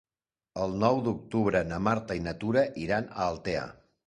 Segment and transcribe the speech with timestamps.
[0.63, 3.69] El nou d'octubre na Marta i na Tura iran a Altea.